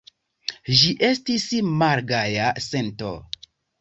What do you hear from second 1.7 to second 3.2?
malgaja sento.